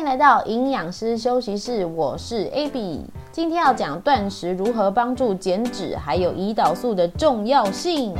[0.00, 3.00] 迎来到营养师休息室，我是 Abby。
[3.30, 8.14] 今天要讲断食如何帮助减脂，还有胰岛素的重要性。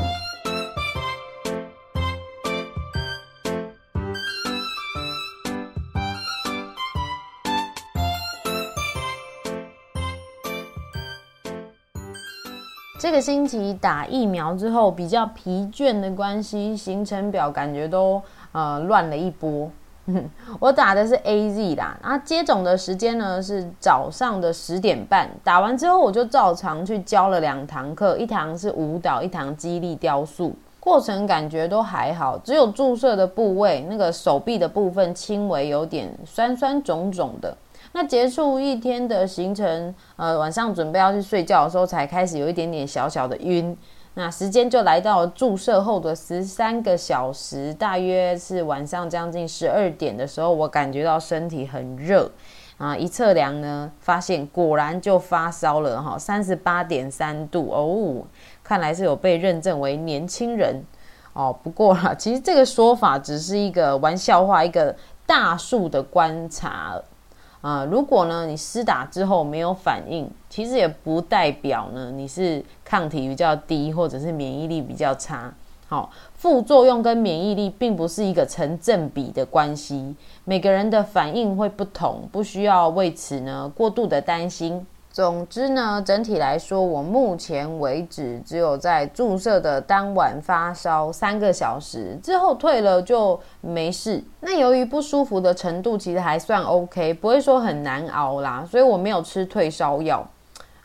[13.00, 18.20] 这个星期打疫苗之后，比较疲倦的关系，行程表感觉都
[18.52, 19.70] 呃乱了一波。
[20.58, 25.30] 我打的是 AZ 啦，然后接种的时间呢是早上的十点半。
[25.44, 30.52] 打完之后，我就照常去教了两堂课，一堂是舞蹈，一堂肌力雕塑。
[30.80, 37.56] 过程感觉都还好，只有注射的部位，那个手臂的部分轻微有点酸酸肿肿的。
[37.92, 43.76] 那结束一天的行程，呃，晚上准备要去睡觉的时候，才开始有一点点小小的晕。
[44.14, 52.30] 那时间就来到注射后的十三个小时，大约是晚上将近十二点的时候，我感觉到身体很热
[52.76, 58.26] 啊，一测量呢，发现果然就发烧了哈，三十八点三度哦，
[58.64, 60.82] 看来是有被认证为年轻人
[61.32, 61.56] 哦。
[61.62, 64.94] 不过啦，其实这个说法只是一个玩笑话，一个
[65.24, 67.00] 大数的观察。
[67.60, 75.52] 啊、如果呢你施打之后没有反应，其实也不代表呢你是抗体比较低，或者是免疫力比较差。
[75.86, 84.86] 好、副作用跟免疫力并不是一个成正比的关系，每个人的反应会不同，不需要为此呢过度的担心。
[85.12, 94.22] 总之呢，整体来说，我目前为止只有在注射的当晚发烧三个小时之后退了就没事。
[94.38, 100.24] 那由于不舒服的程度其实还算 OK，不会说很难熬啦，所以我没有吃退烧药。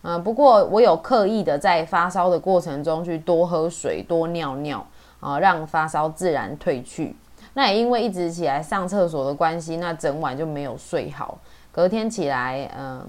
[0.02, 4.84] 嗯，不过我有刻意的在发烧的过程中去多喝水、多尿尿
[5.20, 7.16] 啊，让发烧自然退去。
[7.54, 11.38] 那也因为一直起来上厕所的关系，那整晚就没有睡好。
[11.72, 13.08] 隔天起来，嗯。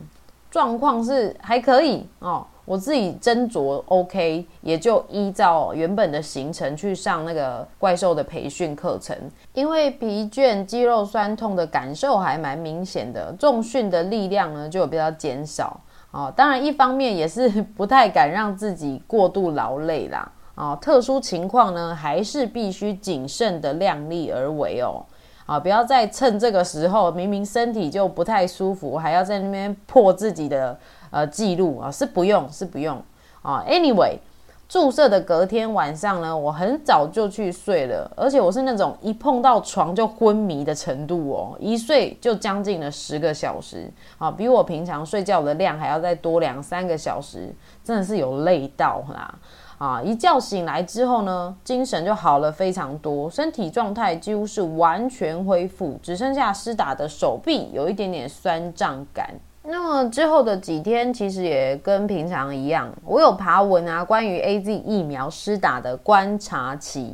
[0.51, 9.17] 状况是还可以哦，我自己斟酌 OK，也就依照原本的行程去上那个怪兽的培训课程。
[9.53, 15.79] 因为疲倦、肌肉酸痛的感受还蛮明显的，重训的力量呢就比较减少
[16.11, 16.33] 哦。
[16.37, 20.33] 当然，一方面也是不太敢让自己过度劳累啦。
[20.55, 25.05] 哦，特殊情况呢，还是必须谨慎的量力而为哦。
[25.47, 30.77] 啊，不要再趁这个时候，明明身体就不太舒服，还要在那边破自己的
[31.11, 33.01] 呃记录啊，是不用，是不用
[33.43, 33.65] 啊。
[33.69, 34.19] Anyway，
[34.69, 49.33] 注射的隔天晚上呢，我很早就去睡了，而且我是那种一碰到床就昏迷的程度哦，一睡就将近了十个小时啊，比我平常睡觉的量还要再多两三个小时，真的是有累到啦。
[49.79, 50.01] 啊！
[50.03, 59.35] 一觉醒来之后呢，精神就好了非常多，身体状态几乎是完全恢复，只剩下施打的手臂有一点点酸胀感。
[59.69, 67.13] 那么之后的几天，其实也跟平常一样，我有爬文啊，关于 AZ 疫苗施打的观察期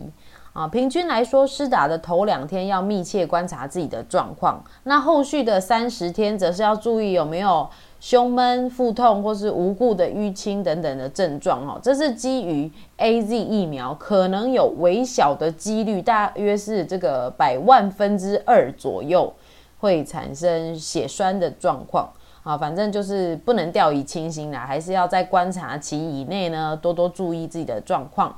[0.53, 7.69] 啊，平均来说，施打的头两天要密切观察自己的状况，那后续的三十天则是要注意有没有。
[8.03, 12.69] 胸闷、腹痛或是无故的淤青等等的症状，哈，这是基于
[12.99, 19.33] AZ 疫苗可能有微小的几率，大约是这个百万分之二左右
[19.79, 22.11] 会产生血栓的状况
[22.43, 22.59] 啊。
[22.59, 28.37] 反正就是不能掉以轻心啦，还是要在观察期以内呢，多多注意自己的状况。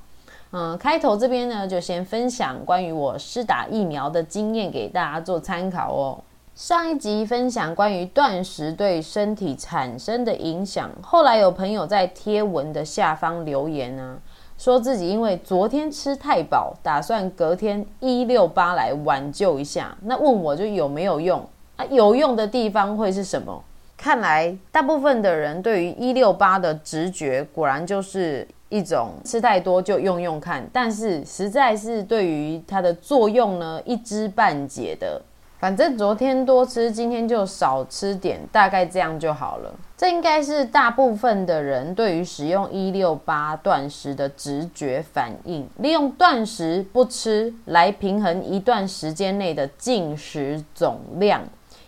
[0.56, 6.22] 嗯，开头这边呢，就先分享关于我施打疫苗的经验给大家做参考哦。
[6.54, 14.16] 上一集分享关于断食对身体产生的影响，后来有朋友在贴文的下方留言呢、
[14.56, 19.96] 说自己因为昨天吃太饱，打算隔天一六八来挽救一下。
[20.02, 21.44] 那问我就有没有用
[21.74, 21.84] 啊？
[21.86, 23.60] 有用的地方会是什么？
[23.96, 35.22] 看来大部分的人对于一六八的直觉，果然就是一种吃太多就用用看，但是实在是对于它的作用呢，一知半解的。
[35.60, 39.72] 反正昨天多吃，今天就少吃点，大概这样就好了。
[39.96, 51.40] 这应该是大部分的人对于使用一六八断食的直觉反应，利用断食不吃来平衡一段时间内的进食总量。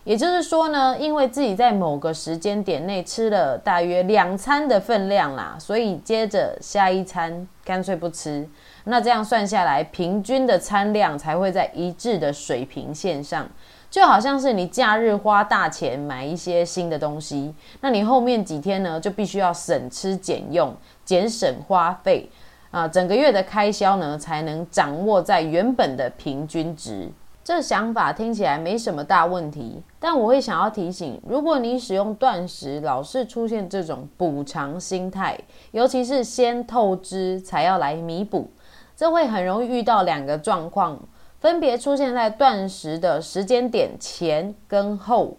[0.07, 8.47] 也就是说呢，因为自己在某个时间点内吃了大约两餐的分量啦，所以接着下一餐干脆不吃。
[8.85, 13.45] 那这样算下来，平均的餐量才会在一致的水平线上。
[13.89, 22.29] 就好像是你假日花大钱买一些新的东西，那你后面几天呢，就必须要省吃俭用，节省花费
[22.71, 27.09] 啊，整个月的开销呢才能掌握在原本的平均值。
[27.47, 35.39] 这想法听起来没什么大问题，但我会想要提醒，如果你使用断食，老是出现这种补偿心态，
[35.71, 38.51] 尤其是先透支才要来弥补，
[38.97, 40.99] 这会很容易遇到两个状况，
[41.39, 45.37] 分别出现在断食的时间点前跟后。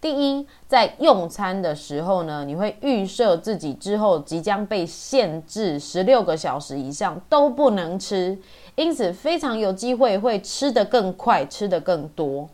[0.00, 8.38] 第一，在用餐的时候呢，你会预设自己之后即将被限制十六个小时以上都不能吃。
[8.76, 12.48] 因此，非常有机会会吃得更快，吃得更多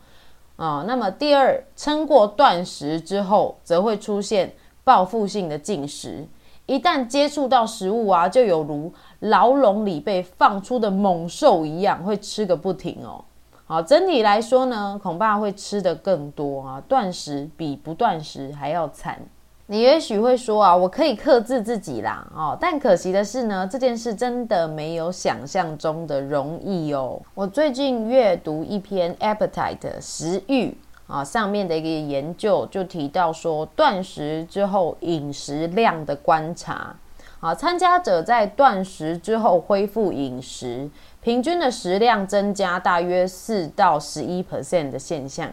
[0.55, 4.53] 啊、那么，第二，撑过断食之后，则会出现
[4.83, 6.25] 报复性的进食。
[6.65, 13.23] 一旦接触到食物啊，就有如牢笼里被放出的猛兽一样，会吃个不停哦。
[13.67, 16.83] 好，整体来说呢，恐怕会吃得更多啊。
[16.87, 19.19] 断食比不断食还要惨。
[19.65, 27.19] 你也许会说啊，我可以克制自己啦，哦，但可惜的是呢，这件事真的没有想象中的容易哦。
[27.33, 30.77] 我最近阅读一篇 Appetite 食欲
[31.07, 36.95] 啊上面的一个研究，就提到说，断食之后饮食量的观察
[37.39, 40.87] 啊，参加者在断食之后恢复饮食，
[41.25, 45.51] 平均的食量增加大约四到十一 percent 的现象。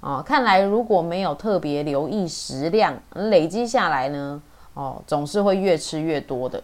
[0.00, 4.42] 哦，看来如果没有特别留意食量，累积下来呢，
[4.74, 6.62] 哦，总是会越吃越多的。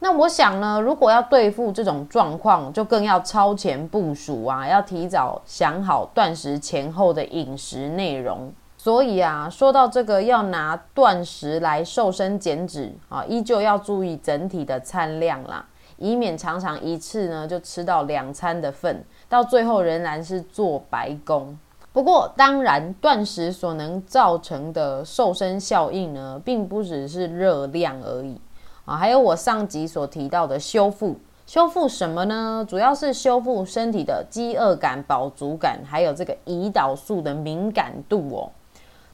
[0.00, 8.52] 那我想呢，如果要对付这种状况，就更要超前部署啊，要提早想好断食前后的饮食内容。
[8.76, 15.64] 所以啊，说到这个要拿断食来瘦身减脂啊，依旧要注意整体的餐量啦，
[15.98, 21.58] 以免常常一次呢就吃到两餐的份，到最后仍然是做白工。
[21.92, 28.40] 不过，当然，断食所能造成的瘦身效应呢，并不只是热量而已
[28.84, 31.16] 啊，还有我上集所提到的修复。
[31.46, 32.64] 修复什么呢？
[32.68, 38.52] 主要是修复身体的饥饿感、饱足感，还有这个胰岛素的敏感度哦。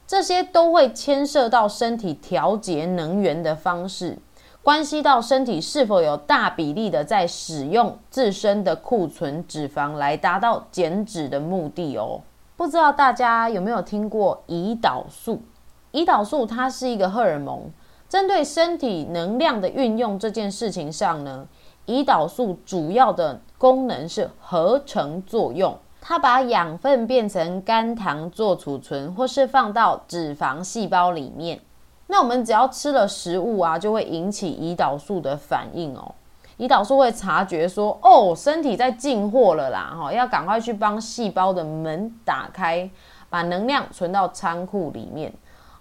[0.05, 4.17] 这些都会牵涉到身体调节能源的方式，
[4.65, 12.21] 关系到身体是否有大比例的在使用自身的库存脂肪来达到减脂的目的哦。
[12.57, 15.43] 不知道大家有没有听过胰岛素？
[15.91, 17.69] 胰岛素它是一个荷尔蒙，
[18.09, 21.47] 针对身体能量的运用这件事情上呢，
[21.85, 31.59] 胰岛素主要的功能是合成作用，它把养分变成肝糖做储存，或是放到脂肪细胞里面。
[32.07, 36.13] 那我们只要吃了食物啊，就会引起胰岛素的反应哦。
[36.57, 42.89] 胰岛素会察觉说：“哦，身体在进货了啦，哈，要赶快去帮细胞的门打开，
[43.29, 45.33] 把能量存到仓库里面。”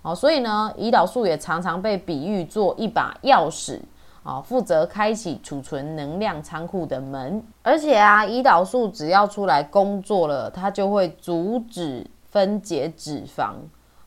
[0.02, 3.78] 哦，所以呢，胰岛素也常常被比喻做一把钥匙，
[4.22, 7.42] 啊，负责开启储存能量仓库的门。
[7.62, 13.52] 而且啊，胰岛素只要出来工作了，它就会阻止分解脂肪，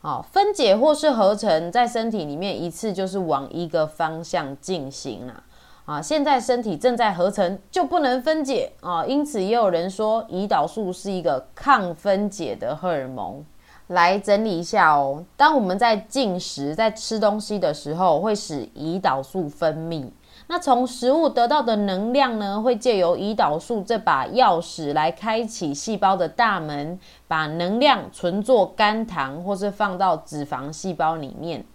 [0.07, 5.43] 好，分解或是合成在身体里面一次就是往一个方向进行啦。
[5.83, 13.43] 啊，现在身体正在合成，就不能分解啊，因此也有人说胰岛素是一个抗分解的荷尔蒙。
[13.87, 20.05] 来整理一下哦，当我们在进食、在吃东西的时候，会使胰岛素分泌。
[20.47, 31.65] 那从食物得到的能量呢，会借由胰岛素这把钥匙来开启细胞的大门，把能量存作肝糖，或是放到脂肪细胞里面。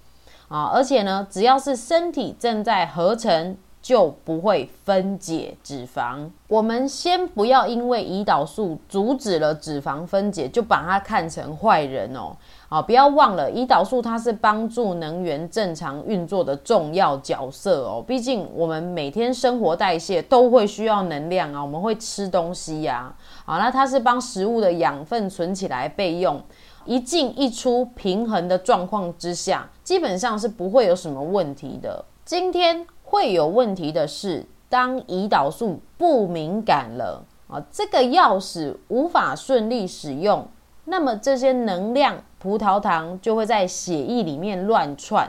[0.49, 3.57] 啊，而且呢，只要是身体正在合成。
[3.83, 6.31] 就不会分解脂肪。
[6.47, 12.37] 我们先不要因为胰岛素阻止了脂肪分解，就把它看成坏人哦。
[12.69, 18.03] 啊，不要忘了，胰岛素它是帮助能源正常运作的重要角色哦。
[18.07, 23.13] 毕竟我们每天生活代谢都会需要能量啊，我们会吃东西呀。
[23.45, 26.41] 好，那它是帮食物的养分存起来备用，
[26.85, 32.05] 一进一出平衡的状况之下，基本上是不会有什么问题的。
[32.25, 32.87] 今天。
[33.05, 40.49] 会有问题的是，当胰岛素不敏感了啊，这个钥匙无法顺利使用，
[40.87, 45.29] 那么这些能量葡萄糖就会在血液里面乱窜，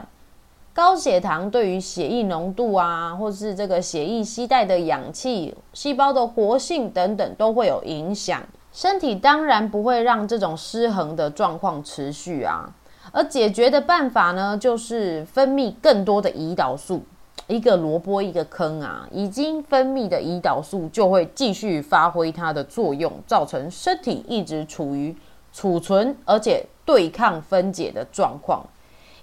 [0.72, 8.42] 高血糖对于血液浓度啊，或是这个血液携带的氧气、细胞的活性等等都会有影响。
[8.74, 12.68] 身体当然不会让这种失衡的状况持续啊，
[13.12, 17.04] 而解决的办法呢，就是分泌更多的胰岛素。
[17.46, 25.14] 一个萝卜一个坑啊，已经分泌的胰岛素就会继续发挥它的作用，造成身体一直处于
[25.52, 28.66] 储存而且对抗分解的状况。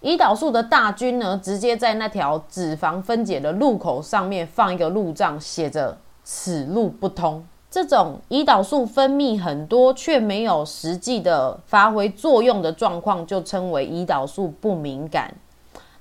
[0.01, 7.45] 胰岛素的大军呢，直接在那条脂肪分解的路口上面放一个路障，写着“此路不通”。
[7.71, 15.33] 这种胰岛素分泌很多却没有实际的发挥作用的状况，就称为胰岛素不敏感。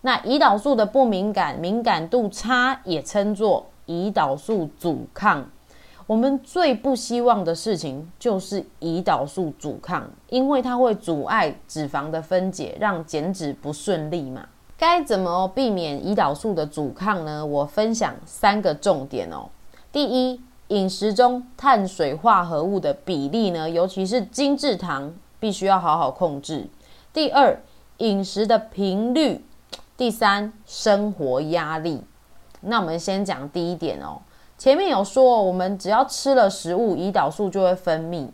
[0.01, 5.49] 那胰岛素的不敏感，敏感度差，也称作胰岛素阻抗。
[6.09, 14.45] 我们最不希望的事情就是胰岛素阻抗，因为它会阻碍脂肪的分解，让减脂不顺利嘛。
[14.77, 17.47] 该怎么避免胰岛素的阻抗呢？
[17.47, 19.49] 我分享三个重点哦。
[19.93, 26.69] 第一，饮食中碳水化合物的比例呢，尤其是精制糖，必须要好好控制。
[27.13, 27.61] 第二，
[27.99, 29.45] 饮食的频率。
[29.97, 32.05] 第三，生活压力。
[32.61, 34.23] 那我们先讲第一点哦。
[34.57, 38.29] 前面有说，我们只要吃了食物，胰岛素就会分泌。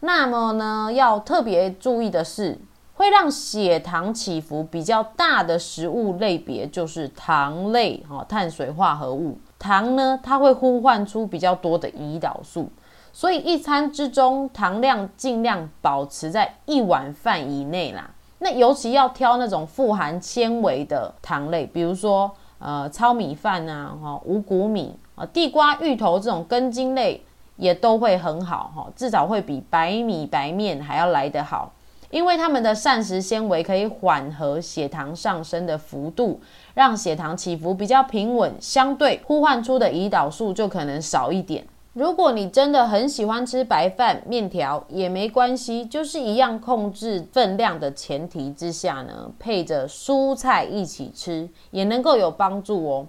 [0.00, 2.60] 那么呢，要特别注意的是，
[2.94, 9.38] 会让血糖起伏比较大的食物类别，就是糖类哈，碳水化合物。
[9.62, 12.68] 糖呢，它会呼唤出比较多的胰岛素，
[13.12, 18.10] 所以一餐之中糖量尽量保持在一碗饭以内啦。
[18.40, 22.28] 那尤其要挑那种富含纤维的糖类，比如说
[22.58, 27.22] 呃糙米饭啊，哈五谷米啊，地瓜、芋头这种根茎类
[27.54, 31.70] 也都会很好哈，至少会比白米白面还要来得好，
[32.12, 36.38] 因为它们的膳食纤维可以缓和血糖上升的幅度，
[36.74, 41.66] 让血糖起伏比较平稳，相对呼唤出的胰岛素就可能少一点。
[41.94, 53.06] 如果你真的很喜欢吃白饭、面条也没关系，就是一样控制分量的前提之下呢，配着蔬菜一起吃也能够有帮助哦。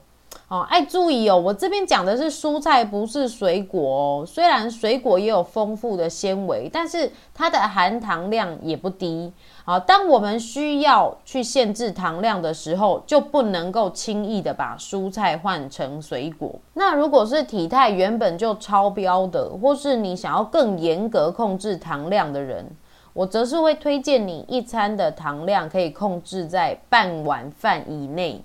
[0.48, 4.26] 哦，哎注意哦，我这边讲的是蔬菜，不是水果哦。
[4.26, 9.34] 虽然水果也有丰富的纤维，但是它的含糖量也不低。
[9.66, 16.54] 好，当我们需要去限制糖量的时候，就不能够轻易的把蔬菜换成水果。
[16.74, 22.70] 那如果是体态原本就超标的，或是你想要更严格控制糖量的人，
[23.14, 28.44] 我则是会推荐你一餐的糖量可以控制在半碗饭以内。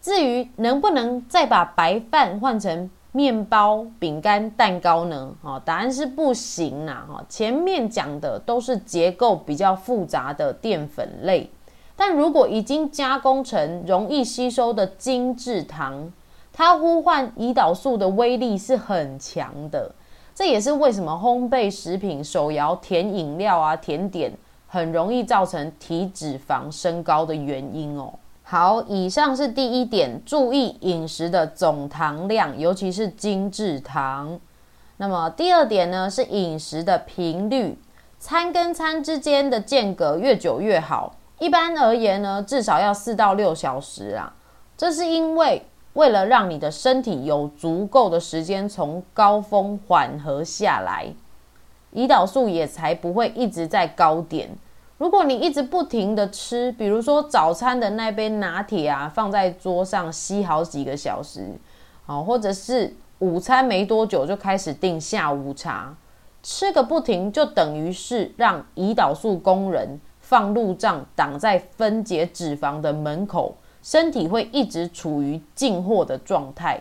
[0.00, 5.32] 至于能不能再把白饭换成面包、饼干、蛋糕呢？
[5.42, 7.04] 哈，答案是不行呐！
[7.08, 11.50] 哈，前面讲的都是结构比较复杂的淀粉类，
[11.96, 16.10] 但如果已经加工成容易吸收的精制糖，
[16.52, 19.92] 它呼唤胰岛素的威力是很强的。
[20.34, 24.32] 这也是为什么烘焙食品、手摇甜饮料啊、甜点
[24.66, 28.14] 很容易造成体脂肪升高的原因哦。
[28.50, 34.40] 好，以上是第一点，注意饮食的总糖量，尤其是精制糖。
[34.96, 37.78] 那么第二点呢，是饮食的频率，
[38.18, 41.14] 餐跟餐之间的间隔越久越好。
[41.38, 44.34] 一般而言呢，至少要四到六小时啊。
[44.76, 51.06] 这是因为为了让你的身体有足够的时间从高峰缓和下来，
[51.94, 54.50] 胰岛素也才不会一直在高点。
[55.00, 61.52] 如果你一直不停的吃，比如说早餐的那杯拿铁啊，放在桌上吸好几个小时，
[62.04, 65.96] 好，或者是午餐没多久就开始订下午茶，
[66.42, 76.78] 吃个不停，就等于是让胰岛素工人放路障挡在分解脂肪的门口，身体会一直处于进货的状态。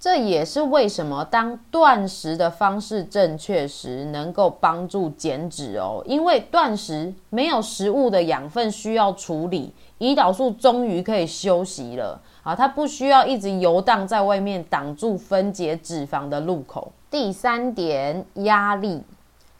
[0.00, 6.00] 这也是为什么当断食的方式正确时，能够帮助减脂哦。
[6.06, 12.54] 因为断食没有食物的养分需要处理，胰岛素终于可以休息了啊！
[12.54, 16.92] 它不需要一直游荡在外面挡住分解脂肪的路口。
[17.10, 19.02] 第三点，压力，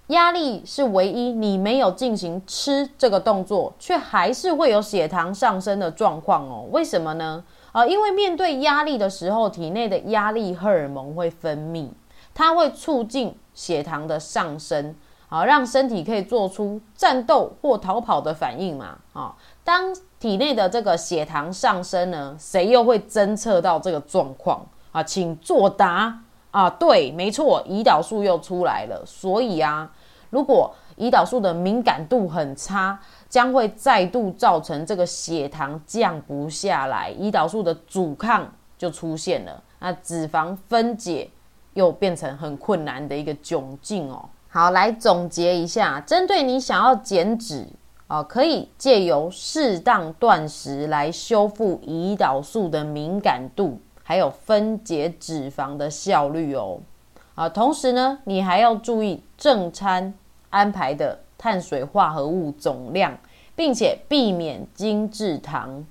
[0.06, 6.64] 压力是唯一你没有进行吃这个动作，却还是会有血糖上升的状况哦。
[6.70, 7.42] 为什么呢？
[7.72, 11.88] 啊，因为面对压力的时候，体内的压力荷尔蒙会分泌，
[12.34, 14.94] 它会促进血糖的上升，
[15.28, 18.98] 啊，让身体可以做出战斗或逃跑的反应嘛。
[19.12, 19.34] 啊，
[19.64, 24.66] 当体内的这个血糖上升呢，谁又会侦测到这个状况？
[24.92, 26.20] 啊，请作答。
[26.50, 29.04] 啊，对，没错，胰岛素又出来了。
[29.04, 29.88] 所以啊，
[30.30, 32.98] 如果胰岛素的敏感度很差，
[33.28, 41.28] 将会再度造成这个血糖降不下来，胰岛素的阻抗就出现了，那脂肪分解
[41.74, 44.28] 又变成很困难的一个窘境哦。
[44.48, 47.66] 好，来总结一下，针对你想要减脂
[48.06, 56.80] 啊，可以借由适当断食来修复胰岛素的敏感度，还有分解脂肪的效率哦。
[57.34, 60.14] 啊，同时呢，你还要注意正餐
[60.48, 61.20] 安排的。
[61.38, 63.16] 碳水化合物总量，
[63.56, 65.86] 并且避免精制糖。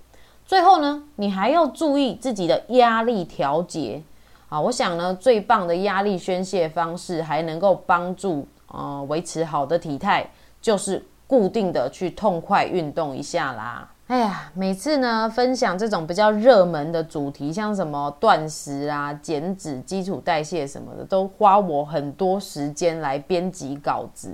[0.45, 4.03] 最后呢，你还要注意自己的压力调节
[4.49, 10.29] 啊，我想呢，最棒的压力宣泄方式，还能够帮助呃维持好的体态，
[10.61, 13.89] 就是固定的去痛快运动一下啦。
[14.07, 24.33] 哎呀，每次呢分享这种比较热门的主题，像什么断食啊、减脂、基础代谢什么的，都花我很多时间来编辑稿子。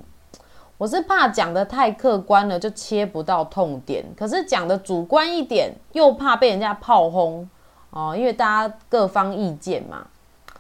[0.78, 7.48] 我是怕讲得太客观了，就切不到痛点；可是讲得主观一点，又怕被人家炮轰。
[7.92, 10.08] 哦，因为大家各方意见嘛，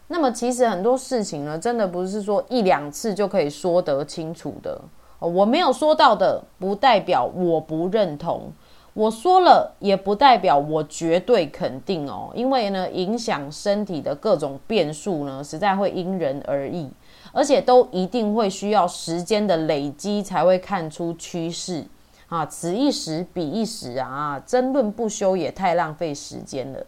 [0.07, 4.79] 那么其实很多事情呢，真的不是说一两次就可以说得清楚的。
[5.19, 8.51] 我没有说到的，不代表我不认同；
[8.93, 12.29] 我说了，也不代表我绝对肯定哦。
[12.35, 16.87] 因为呢，影响身体的各种变数呢，实在会因人而异，
[17.33, 21.83] 而且都一定会需要时间的累积才会看出趋势
[22.29, 22.45] 啊。
[22.45, 26.85] 此一时彼一时啊，争论不休也太浪费时间了。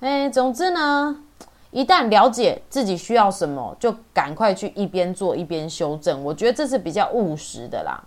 [0.00, 1.22] 哎，总之呢，
[1.70, 6.24] 一旦了解自己需要什么，就赶快去一边做一边修正。
[6.24, 8.02] 我觉得这是比较务实的啦。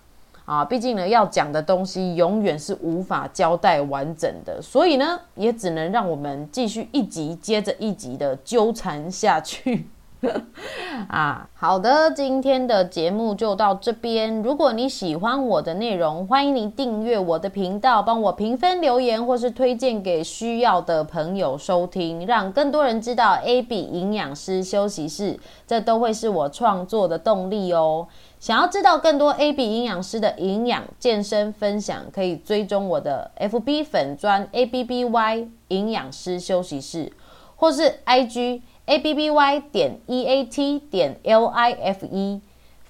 [0.45, 9.88] 啊，毕竟呢，要讲的东西永远是无法交代完整的，所以呢，也只能让我们继续一集接着一集的纠缠下去。
[11.10, 14.42] 啊，好的，今天的节目就到这边。
[14.42, 25.38] 如果你喜欢我的内容，欢迎你订阅我的频道，帮我评分、留言，或是推荐给需要的朋友收听，让更多人知道 AB 营养师休息室，
[25.68, 28.08] 这都会是我创作的动力哦。
[28.39, 37.12] 想要知道更多 AB 营养师的营养健身分享，可以追踪我的 FB 粉专 ABBY 营养师休息室，
[37.58, 38.62] 或是 IG。
[38.86, 42.42] A b b y 点 e a t 点 l i f e，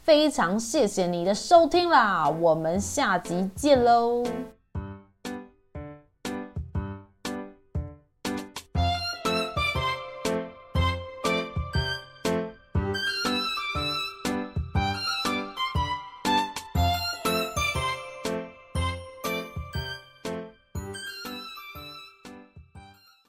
[0.03, 4.23] 非常谢谢你的收听啦，我们下集见喽。